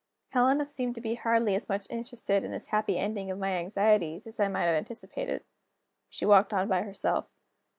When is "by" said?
6.67-6.81